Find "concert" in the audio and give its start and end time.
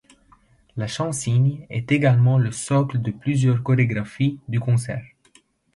4.59-5.05